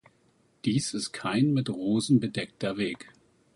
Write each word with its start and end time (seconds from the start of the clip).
Dies 0.65 0.95
ist 0.95 1.11
kein 1.11 1.53
mit 1.53 1.69
Rosen 1.69 2.19
bedeckter 2.19 2.75
Weg. 2.77 3.11